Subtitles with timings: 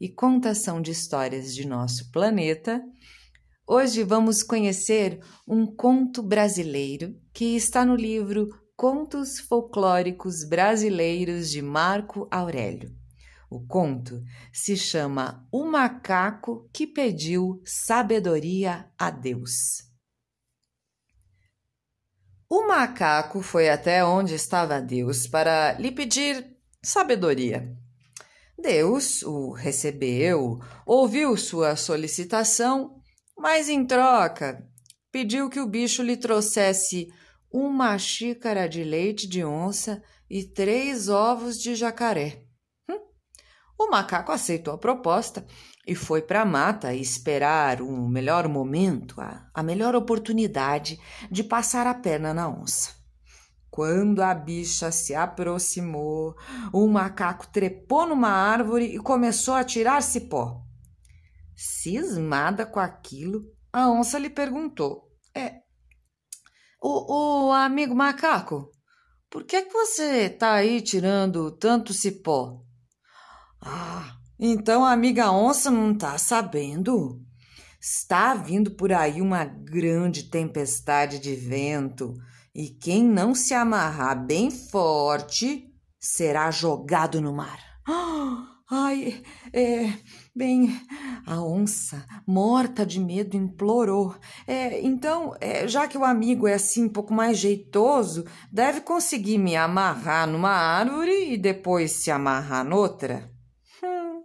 [0.00, 2.82] e contação de histórias de nosso planeta,
[3.66, 12.28] hoje vamos conhecer um conto brasileiro que está no livro Contos Folclóricos Brasileiros de Marco
[12.30, 12.96] Aurélio.
[13.50, 19.88] O conto se chama O Macaco que Pediu Sabedoria a Deus.
[22.50, 27.76] O macaco foi até onde estava Deus para lhe pedir sabedoria.
[28.68, 33.00] Deus o recebeu, ouviu sua solicitação,
[33.34, 34.62] mas em troca
[35.10, 37.08] pediu que o bicho lhe trouxesse
[37.50, 42.42] uma xícara de leite de onça e três ovos de jacaré.
[42.90, 43.00] Hum?
[43.78, 45.46] O macaco aceitou a proposta
[45.86, 51.86] e foi para a mata esperar um melhor momento, a, a melhor oportunidade de passar
[51.86, 52.97] a perna na onça.
[53.78, 56.34] Quando a bicha se aproximou,
[56.72, 60.64] o macaco trepou numa árvore e começou a tirar cipó.
[61.56, 65.60] Cismada com aquilo, a onça lhe perguntou: É,
[66.82, 68.68] o, o amigo macaco,
[69.30, 72.60] por que, que você está aí tirando tanto cipó?
[73.60, 77.22] Ah, então a amiga onça não está sabendo?
[77.80, 82.12] Está vindo por aí uma grande tempestade de vento
[82.58, 87.60] e quem não se amarrar bem forte será jogado no mar.
[88.68, 89.92] Ai, é.
[90.34, 90.68] Bem,
[91.24, 94.12] a onça, morta de medo, implorou.
[94.44, 99.38] É, então, é, já que o amigo é assim um pouco mais jeitoso, deve conseguir
[99.38, 103.30] me amarrar numa árvore e depois se amarrar noutra?
[103.84, 104.24] Hum.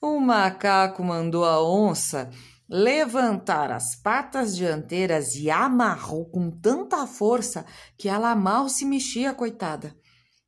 [0.00, 2.30] O macaco mandou a onça
[2.72, 7.66] levantar as patas dianteiras e amarrou com tanta força
[7.98, 9.94] que ela mal se mexia, coitada.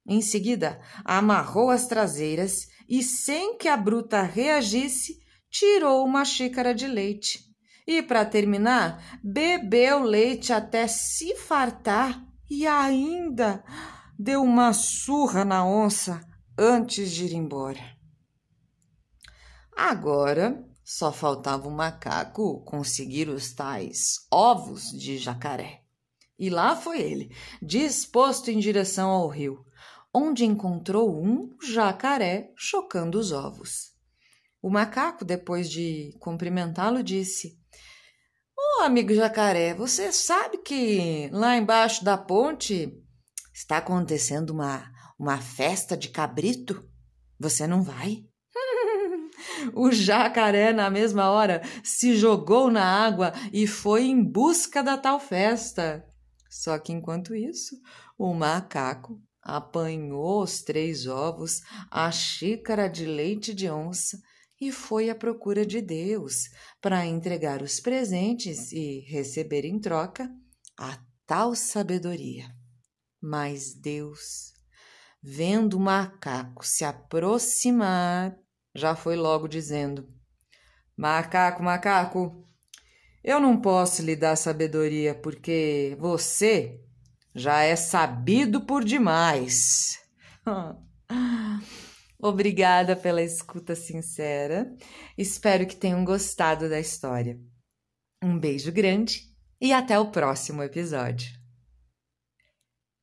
[0.08, 5.18] Em seguida, amarrou as traseiras e, sem que a bruta reagisse,
[5.50, 7.40] tirou uma xícara de leite.
[7.86, 13.62] E, para terminar, bebeu leite até se fartar e ainda
[14.18, 16.22] deu uma surra na onça
[16.58, 17.94] antes de ir embora.
[19.76, 25.82] Agora só faltava o macaco conseguir os tais ovos de jacaré.
[26.38, 29.64] E lá foi ele, disposto em direção ao rio,
[30.12, 33.94] onde encontrou um jacaré chocando os ovos.
[34.60, 37.58] O macaco, depois de cumprimentá-lo, disse:
[38.56, 42.92] Ô oh, amigo jacaré, você sabe que lá embaixo da ponte
[43.52, 46.86] está acontecendo uma, uma festa de cabrito?
[47.38, 48.24] Você não vai?
[49.72, 55.18] O jacaré, na mesma hora, se jogou na água e foi em busca da tal
[55.18, 56.04] festa.
[56.50, 57.76] Só que enquanto isso,
[58.18, 61.60] o macaco apanhou os três ovos,
[61.90, 64.18] a xícara de leite de onça
[64.60, 66.48] e foi à procura de Deus
[66.80, 70.30] para entregar os presentes e receber em troca
[70.78, 72.46] a tal sabedoria.
[73.20, 74.52] Mas Deus,
[75.22, 78.36] vendo o macaco se aproximar,
[78.74, 80.08] já foi logo dizendo:
[80.96, 82.44] Macaco, macaco,
[83.22, 86.80] eu não posso lhe dar sabedoria porque você
[87.34, 89.98] já é sabido por demais.
[92.18, 94.74] Obrigada pela escuta sincera.
[95.16, 97.38] Espero que tenham gostado da história.
[98.22, 99.22] Um beijo grande
[99.60, 101.28] e até o próximo episódio.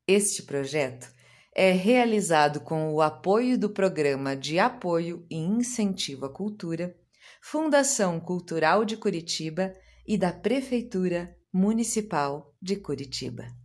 [0.07, 1.12] Este projeto
[1.53, 6.95] é realizado com o apoio do Programa de Apoio e Incentivo à Cultura,
[7.42, 9.74] Fundação Cultural de Curitiba
[10.07, 13.61] e da Prefeitura Municipal de Curitiba.